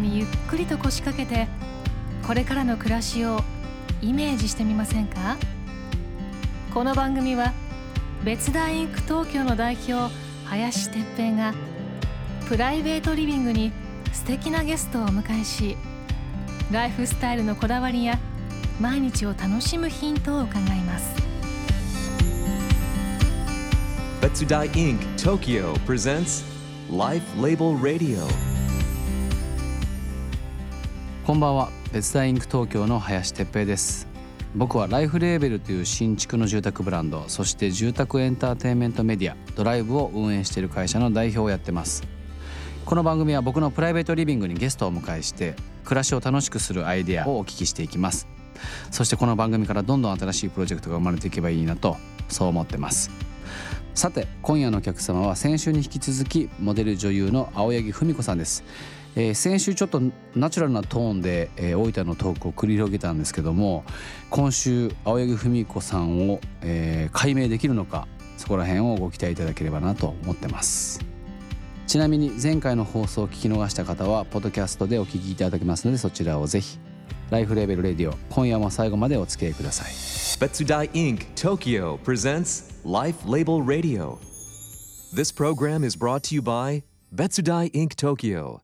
[0.00, 1.46] ーにゆっくりと腰掛けて
[2.26, 3.40] これからの暮らしを
[4.02, 5.36] イメージしてみませんか？
[6.72, 7.52] この番組は
[8.24, 10.12] 別大インク東京の代表
[10.46, 11.54] 林哲平が
[12.48, 13.72] プライベートリビングに
[14.12, 15.76] 素敵なゲストをお迎えし
[16.70, 18.18] ライフスタイルのこだわりや
[18.80, 21.14] 毎日を楽しむヒントを伺います。
[24.22, 26.44] 別大インク Tokyo presents
[26.90, 28.49] Life Label Radio
[31.30, 31.70] こんばんは。
[31.92, 34.08] 別大インク東京の林哲平です。
[34.56, 42.02] 僕はライフレーベルという新築の住宅ブランドそして住宅エンターテインメントメディアドライブを運営している会社の代表をやってます。
[42.84, 48.26] この番組は僕のプライベートリビングにゲストをお迎えして暮らしを楽しくするアイデアをお聞きしていきます。
[48.90, 51.96] そしてこの番組からどんどん新しいプロジェクトが生まれていけばいいなと
[52.28, 53.08] そう思ってます。
[53.94, 58.64] さて今夜のお客様は先週に引き続きモデル女優の青柳文子さんです。
[59.16, 60.00] えー、先週ちょっと
[60.34, 63.84] ナチュラルなトーンで、えー、大分のトークを繰り広げたんですけども
[64.30, 71.04] 今週青柳文子さんを、えー、解明できるのかそこら辺をご期待いただければなと思ってます
[71.86, 76.78] ちなみに前回の放送を聞き逃した方はポッドキャストでお聞きいただけますのでそちらをぜひ
[77.30, 79.90] ライフレベルレディオ今夜も最後までお付き合いください
[80.40, 81.26] Betsudai Inc.
[81.34, 84.18] Tokyo presents Life Label Radio
[85.12, 87.96] This program is brought to you by Betsudai Inc.
[87.96, 88.62] Tokyo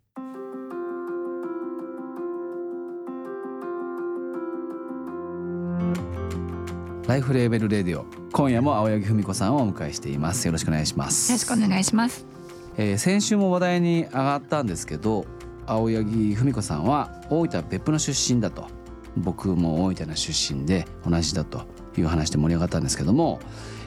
[7.07, 8.05] ライフレーベルレディオ。
[8.33, 10.45] 今夜も青柳文子さんをお迎えしています。
[10.49, 11.31] よろしくお願いします。
[11.31, 12.27] よろしくお願いします。
[12.77, 15.25] えー、先週も話題に上がったんですけど
[15.67, 18.67] 青柳文子さんは大分別府の出身だと。
[19.17, 21.63] 僕も大分の出身で同じだと
[21.97, 23.39] いう話で盛り上がったんですけども、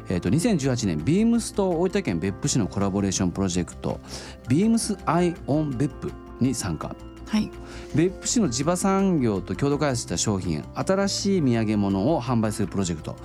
[0.08, 4.00] えー、と2018年ビームスと大分県別府市のコラボレーションプロジェクト
[4.48, 6.96] ビームス EYE ON 別府に参加
[7.30, 7.52] はい、
[7.94, 13.16] 別府市の地場産業と共同開発した商品新しい土産物を販売するプロジェクト、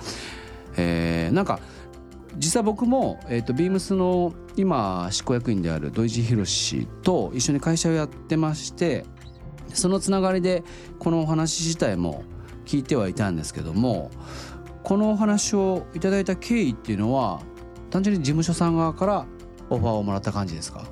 [0.77, 1.59] えー、なんか
[2.37, 9.05] 実際僕も、えーと、ビームスの今執行役員である土井地博と一緒に会社をやってまして
[9.73, 10.63] そのつながりで
[10.99, 12.23] このお話自体も
[12.65, 14.11] 聞いてはいたんですけども
[14.83, 17.41] このお話をいただいた経緯っていうのは
[17.89, 19.25] 単純に事務所さん側から
[19.71, 20.85] オファーをもらった感じですか？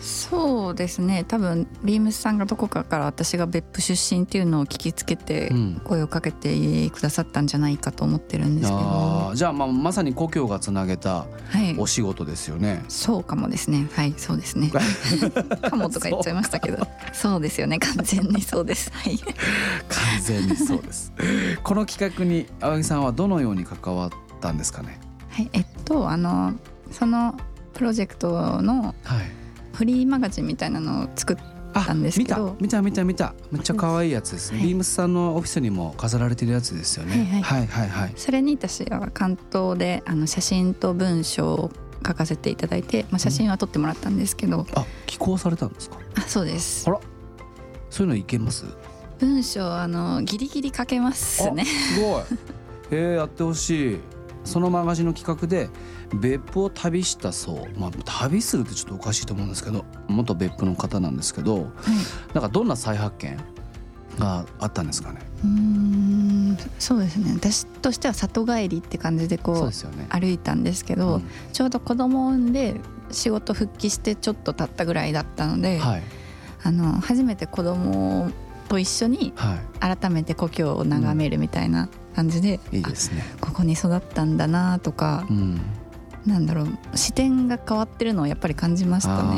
[0.00, 1.24] そうですね。
[1.26, 5.52] 多分ビームスさんがどこかから私が別府出身っていうのを聞きつけて
[5.84, 11.26] 声をかけてくださったんじゃないかと思ってるんですけど、うん、じゃあまあまさに故郷がつなげた
[11.78, 13.88] お仕事ですよね、はい、そうかもですね。
[13.94, 14.70] はいそうですね。
[15.68, 16.86] かもとか言っちゃいましたけど。
[17.12, 17.78] そうですよね。
[17.78, 18.90] 完全にそうです。
[18.92, 19.18] はい。
[19.18, 19.28] 完
[20.22, 21.12] 全にそうです。
[21.62, 24.10] この企画に青木さんはどのように関わっ
[24.40, 25.00] たんですかね？
[25.30, 26.54] はいえっとあの
[26.90, 27.36] その
[27.74, 29.37] プロジェクトの、はい
[29.78, 31.36] フリーマガジンみたいなのを作っ
[31.72, 32.56] たんですけど。
[32.60, 37.88] 見た見た見ためっちゃ可愛いやつです、はい、ビームスさんのオフィスにも飾られてるやつですよね、はい、はいはい。
[37.88, 41.70] はいそれに私は関東であの写真と文章を
[42.04, 45.98] 書かせていただいて、まあ、写真は撮ってもらったんですけど、うん、あ寄稿されたんですか？
[46.16, 46.88] あそうです。
[46.88, 47.00] あら。
[47.90, 48.64] そういうのいけます？
[49.20, 51.64] 文章あのギリギリ書けますね。
[51.64, 52.22] すごい。
[52.90, 54.00] えー、やってほしい
[54.48, 55.68] そのマガジンの企画で
[56.14, 61.64] 別府を旅したそう、まあ、旅するってちょっとおかしいと思うんですけど元別府の方なんですけど、はい、
[62.34, 63.36] なんかどんな再発見
[64.18, 65.20] があったんですかね？
[65.44, 67.32] うんそうですね。
[67.34, 72.80] 私としては里帰りって感じでこう、ね、歩いたんですけど、うん、ちょうど子供を産んで
[73.12, 76.02] 仕事復帰してちょっと経ったぐらいだったので、はい、
[76.64, 78.30] あの初めて子供
[78.68, 79.32] と一緒に
[79.78, 83.22] 改めて故郷を眺めるみたいな感じで、いいですね。
[83.40, 85.60] ここに育ったんだなとか、うん、
[86.26, 89.36] なんだろう視点が変わってるのをやっぱり感じましたね。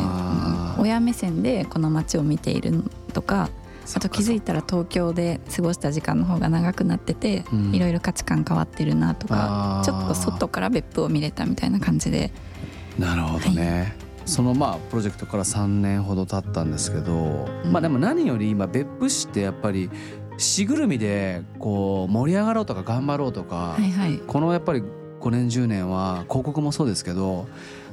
[0.79, 2.83] 親目線でこの街を見ている
[3.13, 3.51] とか
[3.95, 12.33] あと気づいたら東京で過ごした時間の方が長くなってて、うん、いろいろ価値観変わってるなとかちょっと外から別府を見れたみたいな感じで。
[12.99, 13.93] なるほどね、はい。
[14.25, 19.91] そのまあプロジェクトから3年ほど経ったんですけど、うん、まあでも何より今別府市ってやっぱり
[20.41, 24.83] しぐるみでこう盛り上がろうとか頑張ろうとか、はいはい、このやっぱり
[25.21, 27.47] 5年10年は広告もそうですけど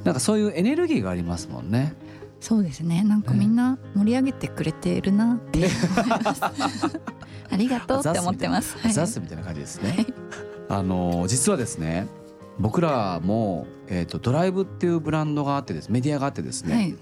[0.04, 1.94] なんかそういうエネルギーがありますもんね。
[2.40, 6.40] そうですねなんかみんな盛り上げてくれてるなって思います、
[7.50, 8.76] ありがとうって思ってます。
[8.92, 9.90] ザスみたいな感じですね。
[9.90, 10.06] はい、
[10.68, 12.06] あの実はですね
[12.58, 16.94] 僕らも、えーと、ドライブっていうブランドがあってですメディアがあってですね、はい、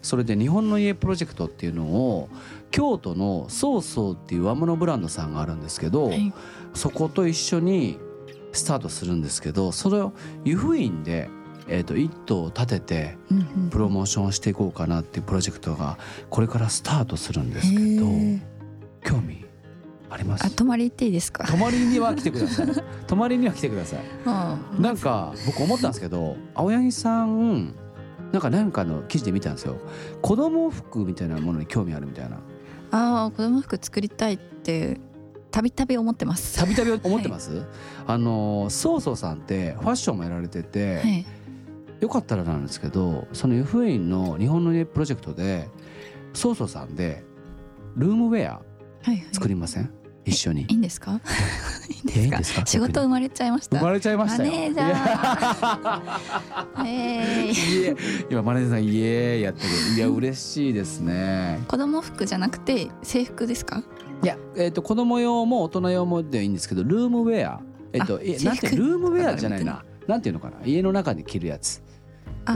[0.00, 2.28] それで日本の家プロジェクトっていうのを
[2.70, 6.32] 京都のソーソーっていう和物ブランドさんがあるんですけど、はい、
[6.74, 7.98] そこと一緒に
[8.52, 10.12] スタートするんですけどそれを
[10.44, 11.28] 湯布院で
[11.68, 13.16] えー、と一頭立てて
[13.70, 15.96] プロモーションしていこうかなっていうプロジェクトが
[16.28, 18.06] これからスタートするんですけど
[19.04, 19.41] 興味？
[20.12, 20.44] あります。
[20.44, 21.44] あ泊まり行っていいですか？
[21.46, 22.66] 泊まりには来てください。
[23.06, 24.00] 泊まりには来てください。
[24.80, 27.74] なんか僕思ったんですけど青柳さん
[28.32, 29.76] なんか何かの記事で見たんですよ。
[30.20, 32.36] 子供服みたいなものに興味あるみたいな。
[32.90, 35.00] ああ子供服作りたいって
[35.50, 36.58] たびたび思ってます。
[36.58, 37.66] たびたび思ってます、はい、
[38.06, 41.26] あのそうそうさんってファッションもやられてて、はい、
[42.00, 45.68] よかったらなんですけどその湯布院の日本の家プロジェクトで
[46.32, 47.22] そうそうさんで
[47.96, 48.62] ルームウェア
[49.32, 50.62] 作りません、はいはい一緒に。
[50.62, 51.20] いいんですか？
[52.14, 52.62] いいんですか？
[52.66, 53.78] 仕事生まれちゃいました。
[53.78, 54.50] 生まれちゃいましたよ。
[54.52, 59.68] マネージャーえー、今マネージャーさんイエーイやってる。
[59.96, 61.60] いや嬉しいですね。
[61.68, 63.82] 子供服じゃなくて制服ですか？
[64.22, 67.60] いや、えーと、子供用も大人用もでいいんですけどルームウェア。
[67.92, 69.84] えっ、ー、とえなんてルームウェアじゃないな。
[70.06, 70.56] なんていうのかな？
[70.64, 71.82] 家の中で着るやつ。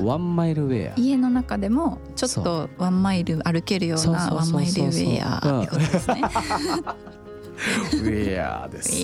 [0.02, 0.94] ワンマイルウェア。
[0.96, 6.22] 家の中でもちょっとワンマイル歩けるようなワンマイルウェアってことですね
[7.56, 9.02] ウェアです。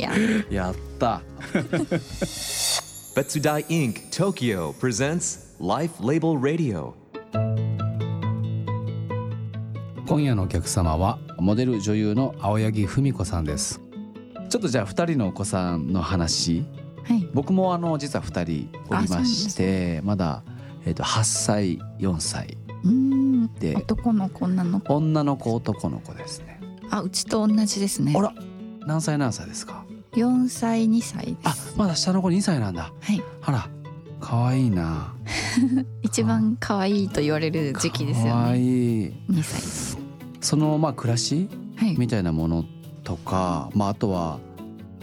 [0.50, 1.22] やった。
[3.14, 4.10] Betsudai Inc.
[4.10, 6.92] Tokyo presents Life Label Radio.
[10.06, 13.80] 今夜のお客様はモデル女優の青柳文子さんです。
[14.48, 16.66] ちょっとじゃあ2人のお子さんの話、
[17.04, 20.42] はい、僕もあの実は2人おりまして、まだ、
[20.84, 22.58] えー、と8歳4歳
[23.58, 26.51] で男の子女の子女の子男の子ですね
[26.92, 28.12] あうちと同じですね。
[28.16, 28.34] あら
[28.86, 32.92] 何歳何歳ですか？4歳2歳あまだ下の子2歳なんだ。
[33.00, 33.22] はい。
[33.42, 33.68] あら
[34.20, 35.14] 可愛いな。
[36.02, 38.30] 一番可愛いと言われる時期ですよね。
[38.30, 39.12] 可愛い。
[39.30, 39.98] 2歳。
[40.42, 42.64] そのまあ暮らし、はい、みたいなもの
[43.04, 44.38] とか、まあ、あとは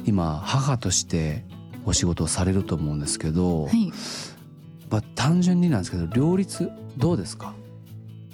[0.06, 1.44] 今母として
[1.86, 3.92] お仕事をされると思うんですけど、はい、
[4.92, 7.54] まあ、単純になんですけど両立どうですか？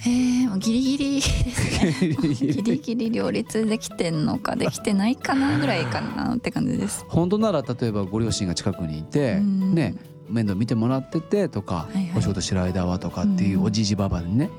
[0.08, 1.16] えー、ギリギリ。
[1.16, 7.06] ですねギリギリ両立できてんのかできてないかなぐらいかなって感じです。
[7.08, 9.96] 本当なら例えばご両親が近くにいてね
[10.30, 14.50] 面倒見てもらっててとか、はいはい、お仕事してる間はとかっていうおじいじばばにね。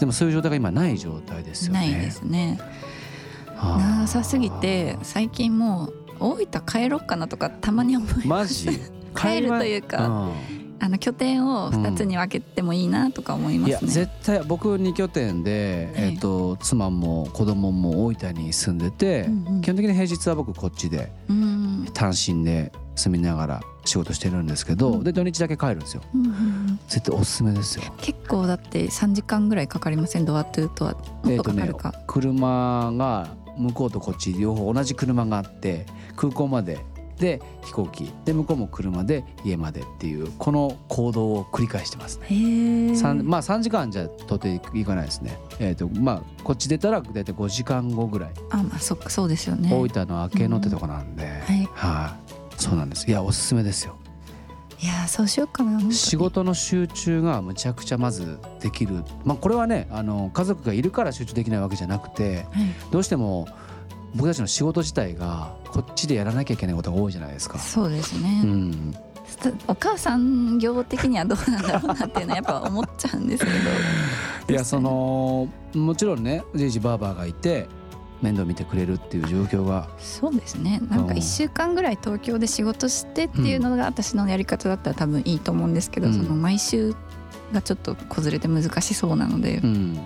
[0.00, 1.80] でもそういう状態が今ない状態ですよね。
[1.80, 2.58] ないですね。
[3.56, 8.26] なさすぎて最近もう大分帰ろうかなとかたまに思います。
[8.26, 8.80] マジ？
[9.14, 21.12] 帰るというか、うんあの拠点を2つに分けてもいいなとか思いますね、うん、いや絶対僕2拠点で、えーと、妻も子供も大分に住んでて、うんうん、基本的に平日は僕こっちで
[21.94, 27.84] 単身で住みながら仕事してるんですけど、うん、で土日だけ帰るんですよ、うんうん、絶対おすすめですよ。
[27.98, 30.24] 結構だって3時間ぐらいかかりません？
[30.24, 31.54] ドアトゥーとはもっとか。
[31.54, 35.86] かるか、ね、車が向こうとこっち両方同じ車があって
[36.16, 36.80] 空港まで
[37.18, 42.28] で飛行機で向こうも車で家までっていうこの行動を繰り返してますね。
[43.22, 45.38] まあ3時間じゃ到底いかないですね。
[45.58, 48.30] えっ、ー、とまあこっち出たら大体5時間後ぐらい。
[48.50, 49.70] あまあそっかそうですよね。
[49.72, 52.16] 大分の明けのってとこなんで、うん、はい、はあ、
[52.56, 53.08] そうなんです。
[53.08, 53.96] いやおすすめですよ。
[54.82, 62.46] いやそうしようかな仕事の集中がむちゃくちゃまずできる、まあ、これはねあの家族がいるから集中できないわけじゃなくて、はい、
[62.90, 63.46] どうしても
[64.14, 67.58] 僕たちの仕事自体がこっちでやらなきゃいけないことが多いじゃないですか。
[67.58, 68.94] そうですね、うん、
[69.66, 73.56] お母さん業的にはどうなんだろうなっていうのはやっぱ思っちゃうんですけど。
[74.52, 77.68] いやそのもちろんねじいじばあばがいて
[78.20, 79.88] 面倒見てくれるっていう状況が。
[79.98, 80.80] そうですね。
[80.88, 86.94] なんか1週間ぐらい東京で仕事してっていうのが私のやり方だったら多分いいと思うんですけど、うん、その毎週
[87.52, 90.00] がちょっと子連れで難しそうなので、うん、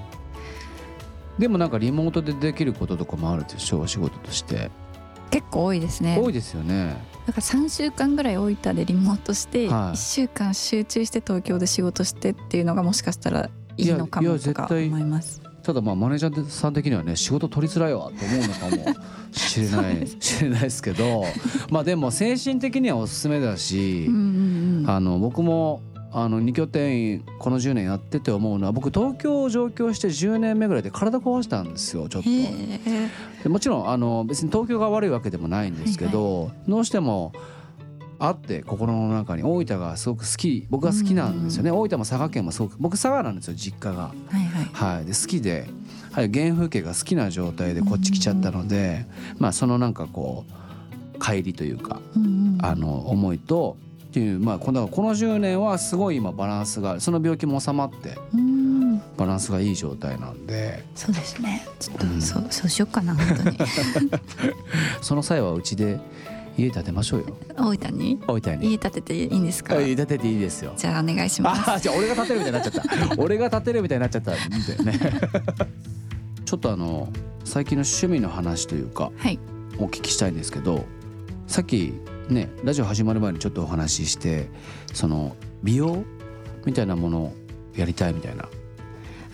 [1.39, 4.71] でもなんかリモートでできることとかもあるでしょう仕事として。
[5.31, 6.19] 結構多いですね。
[6.21, 6.97] 多いですよね。
[7.27, 15.43] だから3週間ぐらい大分でリモートして1週間集中して東京で仕事してっていうのがもしかしたらいいのかもとか思います。
[15.63, 21.25] ただまあマネージャーさん的にはね仕事取りづらいわと思うのかもしれない しれないですけど。
[21.71, 24.07] まあでも精神的にはおすすめだし、
[24.87, 25.83] あの僕も
[26.13, 32.29] あの2拠点この10年やってて思うのは僕東京を上京して10年目ぐらいで体壊したんですよちょっと。
[33.43, 37.33] でもちろんあの別に東京が悪いわけでもないんですけど、どうしても
[38.19, 41.71] あって心の中に大分がすごく好き僕が好きなんですよね。
[41.71, 44.05] 大分も佐賀県もすごく僕佐賀なんですよ実家が。
[44.05, 44.97] はいはい。
[44.97, 45.67] はい、で好きで、
[46.13, 49.07] はい、原風景が好きな状態でこっち来ちゃったので、
[49.39, 52.01] まあそのなんかこう帰りというか、
[52.63, 58.17] あの思いとっていうまあこのこの10年はすごい今バランスがその病気も収まって
[59.17, 60.85] バランスがいい状態なんで。
[60.95, 61.67] そうですね。
[61.79, 63.59] ちょっと、うん、そうそうしようかな本当に。
[65.03, 65.99] その際はうちで
[66.57, 67.27] 家建てましょうよ。
[67.57, 68.19] 大分に？
[68.27, 68.71] 大分に。
[68.71, 69.79] 家建てていいんですか？
[69.81, 70.73] 家建てていいですよ。
[70.77, 71.71] じゃあお願いします。
[71.71, 73.15] あじゃあ俺が建てるみたいになっちゃった。
[73.23, 75.21] 俺が建てるみたいになっちゃったんだよね。
[76.47, 77.09] ちょっとあの
[77.45, 79.39] 最近の趣味の話というかはい。
[79.79, 80.87] お聞きしたいんですけど
[81.47, 81.93] さっき
[82.29, 84.49] ねラジオ始まる前にちょっとお話しして
[84.93, 86.05] その美容
[86.65, 87.33] みたいなものを
[87.77, 88.49] やりたいみたいな。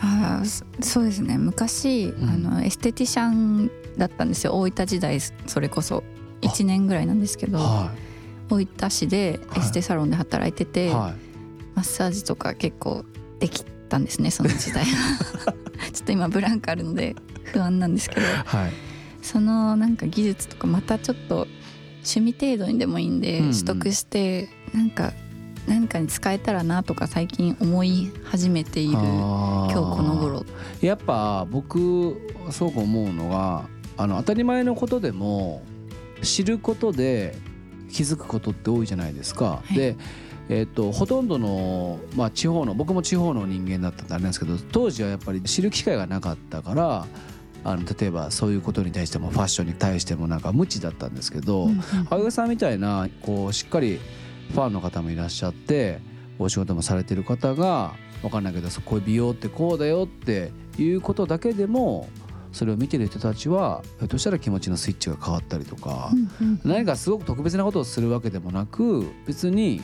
[0.04, 1.38] ああそそうですね。
[1.38, 2.28] 昔、ん。
[2.28, 4.54] あのエステティシャンだったんですよ。
[4.54, 6.02] 大分時代それこそ。
[6.42, 7.92] 1年ぐらいなんですけどは
[8.50, 11.14] 大分市でエステサロンで働いていて、は
[11.76, 13.04] マッサージとか結構
[13.38, 14.84] できたんですねその時代。
[15.92, 18.22] ちょっと今ブランクあるので不安なんですけど。
[18.22, 18.72] いはい。
[19.22, 21.46] そのなんか技術とかまたちょっと
[22.04, 25.12] 趣味程度にでもいいんで取得してなんか
[25.66, 30.44] 何かに使えたらなとか最近思い始めている今今日この頃。
[30.80, 35.62] やっぱ僕すごく思うのがあの当たり前のことでも
[36.22, 37.36] 知ることで
[37.90, 39.62] 気づくことって多いじゃないですか。
[39.64, 39.74] はい。
[39.74, 39.96] で
[40.48, 47.06] えー、とほとんどの、まあ、地方の僕も地方の人間だったんであれなんですけど当時はやっぱり知る機会がなかったから
[47.64, 54.00] あの例えばそういうことに対してもファッションに対してもなんか無知だったんですけど、うんうんさんみたいなこうしっかり
[54.52, 56.00] ファンの方もいらっしゃって
[56.38, 62.08] お仕事もされてる方が分かんないけどそこういう美容ってこうだよっていうことだけでも
[62.52, 69.80] それを見てる人たちはひょっとしたら気持ちのスイッチが変わったりとか、うんうん何かすごく特別なことをするわけでもなく別に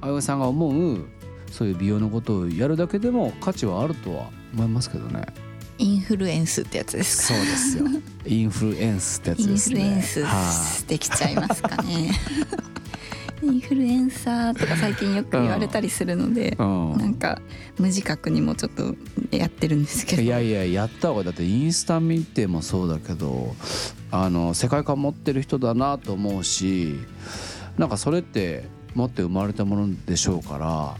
[0.00, 1.06] 羽生さんが思う
[1.50, 5.47] そういう美容のことをやるだけでも価値はあるとは思いますけどね。
[5.78, 7.34] インフルエンスってやつですか？
[7.34, 7.86] そうですよ。
[8.26, 9.76] インフルエンスってやつインですね。
[9.76, 12.10] フルエンスはいできちゃいますかね。
[13.40, 16.98] インフルエンサーとか最近よく言われたりするので、うん。
[16.98, 17.40] なんか
[17.78, 18.96] 無自覚にもちょっと
[19.30, 20.22] やってるんですけど。
[20.22, 23.54] いやいややった方がだってインスタ見てもそうだけど
[24.10, 26.96] あの世界観持ってる人だなと思うし
[27.76, 28.64] なんかそれって
[28.96, 30.96] 持って生まれたものでしょうから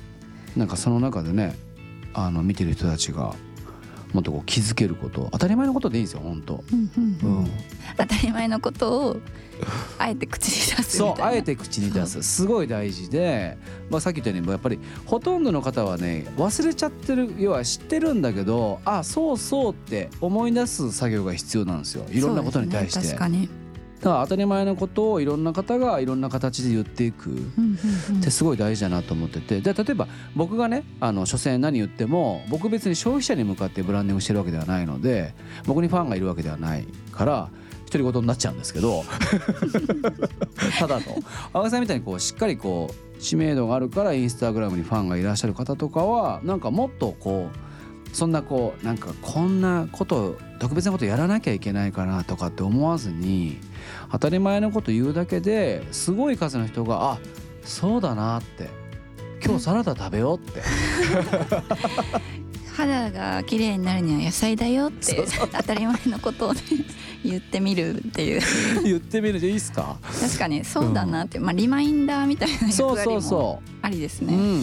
[0.57, 1.57] なんかその中でね
[2.15, 3.35] あの見てる人たちが
[4.13, 6.65] もっとこう気づけること当たり前のことでいいんですよ本当。
[7.97, 9.17] 当たり前のことを
[9.99, 12.23] あえて口に出すそうあえて口に出す。
[12.23, 13.59] すごい大事で、
[13.91, 22.05] まあ、さっき言ったようにやっぱりほとんどの方はね忘れちゃってる要は知ってるんだけどあそうそうって思い出す作業が必要なんですよ。
[22.11, 23.01] いろんなことに対して。
[23.01, 23.49] ね確かに、
[24.01, 27.31] だから当たり前のことをいろんな方がいろんな形で言っていく。
[27.31, 29.61] ってすごい大事だなと思ってて。
[29.61, 35.35] で例えば僕がねあの所詮何言っても僕別に消費者に向かってブランディングしてるわけではないので
[35.67, 37.51] 僕にファンがいるわけではないから
[37.91, 39.05] 独り言になっちゃうんですけど。
[40.79, 41.05] ただの。
[41.53, 47.69] 青木さんみたいにこうしっかりこう知名度があるからインスタグラムにファンがいらっしゃる方とかはなんかもっとこう
[48.17, 53.59] そんなこうなんかこんなこと特別なことやらなきゃいけないかなとかって思わずに
[54.13, 57.19] 当たり前のこと言うだけですごい数の人があ
[57.65, 58.69] そうだなって。
[59.45, 60.63] 今日サラダ食べようって。
[62.75, 66.61] 肌が綺麗になるには野菜だよってそうそ当たり前のことをね
[67.25, 68.41] 言ってみるっていう。
[68.85, 69.97] 言ってみるでいいっすか？
[70.21, 74.37] 確かにそうだなって、まあリマインダーみたいなそうそう役割もそありですう、うね。
[74.37, 74.61] ん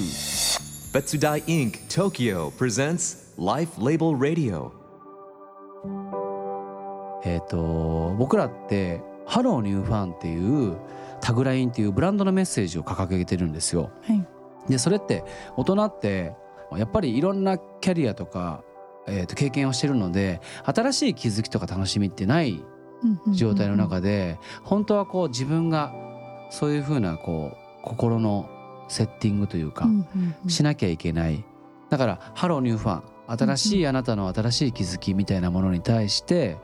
[0.93, 1.71] Betsudai Inc.
[1.89, 4.71] Tokyo presents Life Label Radio.
[7.25, 10.77] えっ、と僕らって「HELLO NEW FUN」っていう
[11.21, 13.91] タグラインっていうブランドのメッセージを掲げてるんですよ。
[14.03, 14.27] はい。
[14.69, 15.23] でそれって
[15.57, 16.35] 大人って
[16.75, 18.63] やっぱりいろんなキャリアとか、
[19.07, 22.63] えーと経験をしてるので新しい気づきとか楽しみってない
[23.33, 25.93] 状態の中で本当はこう自分が
[26.49, 28.49] そういうふうなこう心の
[28.87, 29.87] セッティングというか
[30.47, 31.43] しなきゃいけない。
[31.89, 36.57] だから「HELLO NEW FUN」新しいあなたの新しい気づきみたいなものに対して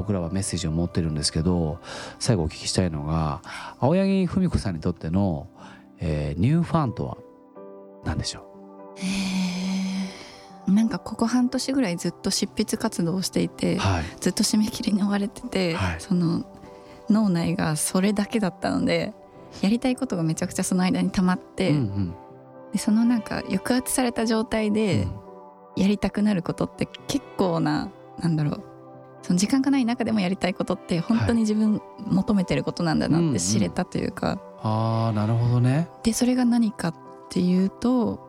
[0.00, 1.78] 僕らはメッセージを持ってるんですけど
[2.18, 3.42] 最後お聞きしたいのが
[3.80, 5.46] 青柳文子さんにとっての、
[5.98, 7.18] えーニューファンとは
[8.02, 14.04] 何でしょへーなんかここ半年ぐらいずっと執筆活動をしていて、うはい。
[14.20, 16.00] ずっと締め切りに追われてて、はい。
[16.00, 16.44] その
[17.10, 19.12] 脳内がそれだけだったので
[19.62, 22.14] やりたいことがめちゃくちゃその間に溜まって、うんうん。
[22.72, 25.08] でそのなんか抑圧された状態で
[25.76, 27.90] やりたくなることって結構な
[28.20, 28.69] なんだろう
[29.22, 35.88] その時間がない中でもやりたいことって本当に自分求めてることなんだなって知れたというか、ああなるほどね。
[36.02, 36.94] でそれが何かっ
[37.28, 38.20] ていうと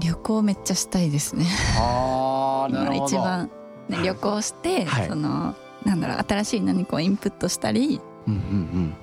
[0.00, 1.46] 旅行めっちゃしたいですね。
[1.78, 2.96] ああなるほど。
[2.96, 3.50] 今一番、
[3.88, 5.08] ね、旅行して、はい。
[5.08, 5.54] その
[5.84, 8.94] なんだろう新しい何かをインプットしたりうんうん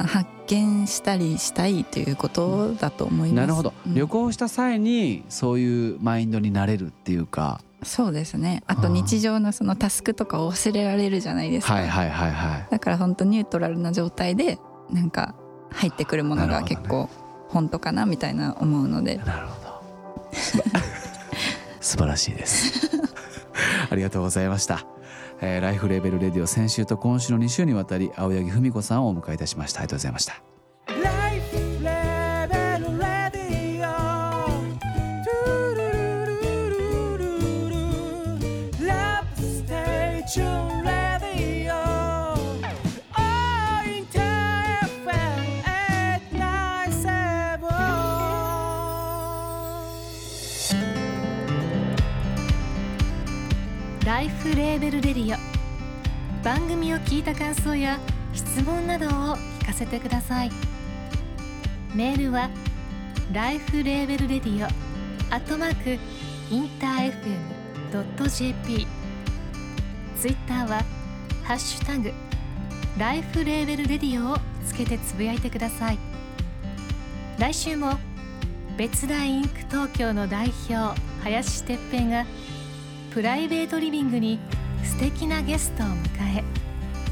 [0.00, 3.30] あ発見したりしたいということだと思います。
[3.30, 3.94] うんなるほど、うん。
[3.94, 8.62] 旅行した際にそういうマインドになれるっていうかそうですね。
[8.66, 12.66] あと日常のそのタスクとかを忘れられるじゃないですか、はいはいはいはい。
[12.70, 14.58] だから本当ニュートラルな状態で
[14.90, 15.34] なんか
[15.70, 17.08] 入ってくるものが結構
[17.48, 19.16] 本当かなみたいな思うので。
[19.18, 19.82] なるほど。
[21.80, 22.90] 素晴らしいです。
[23.90, 24.86] ありがとうございました、
[25.40, 29.80] えーライフレーベルレディオ先週と今週の2週にわたり青柳文子さんをお迎えいたしました。
[29.80, 30.42] ありがとうございました
[54.04, 55.38] LIFE LABEL RADIO
[56.42, 58.00] 番組を聞いた感想や
[58.32, 59.10] 質問などを
[59.60, 60.50] 聞かせてください。
[61.94, 62.50] メールは
[63.32, 64.66] LIFE LABEL RADIO
[65.32, 65.90] アットマーク
[66.52, 68.88] InterFM.jp
[70.18, 70.82] ツイッターは
[71.44, 72.12] ハッシュタグ
[72.98, 75.98] LIFE LABEL RADIO をつけてつぶやいてください。
[77.38, 78.00] 来週も
[78.76, 79.58] 別大 Inc.
[79.70, 82.26] 東京の代表林哲平が
[83.12, 84.38] プライベートリビングに
[84.82, 86.44] 素敵なゲストを迎え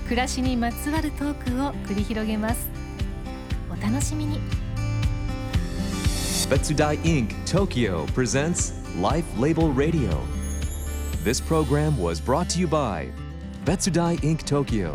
[0.04, 2.70] 暮らしにまつわるトークを繰り広げます
[3.70, 4.40] お楽しみに
[6.48, 7.34] Betsudai Inc.
[7.44, 10.20] Tokyo presents Life Label Radio.
[11.22, 13.12] This program was brought to you by
[13.66, 14.42] Betsudai Inc.
[14.44, 14.94] Tokyo